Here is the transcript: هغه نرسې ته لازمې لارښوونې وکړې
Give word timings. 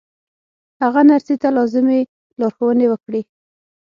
هغه 0.81 1.01
نرسې 1.09 1.35
ته 1.41 1.49
لازمې 1.57 1.99
لارښوونې 2.39 2.85
وکړې 2.89 3.21